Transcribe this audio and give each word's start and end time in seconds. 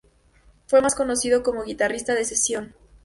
Fue 0.65 0.81
más 0.81 0.95
conocido 0.95 1.43
como 1.43 1.63
guitarrista 1.63 2.15
de 2.15 2.25
sesión. 2.25 2.73